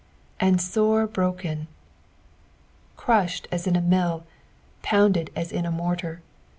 [0.39, 1.67] "And wre broken."
[2.97, 4.25] Crushed aa in a mill,
[4.81, 6.21] pounded as in a mor tar.